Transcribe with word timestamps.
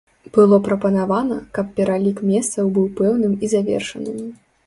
Было 0.35 0.55
прапанавана, 0.67 1.35
каб 1.57 1.69
пералік 1.81 2.23
месцаў 2.31 2.73
быў 2.77 2.87
пэўным 3.01 3.35
і 3.47 3.51
завершаным. 3.55 4.17